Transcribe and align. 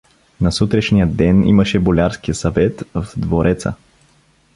На 0.41 0.51
сутрешния 0.51 1.07
ден 1.07 1.47
имаше 1.47 1.79
болярски 1.79 2.33
съвет 2.33 2.83
в 2.93 3.07
двореца. 3.17 3.73